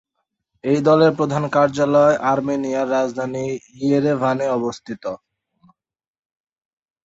[0.63, 3.45] এই দলের প্রধান কার্যালয় আর্মেনিয়ার রাজধানী
[3.79, 5.03] ইয়েরেভানে অবস্থিত।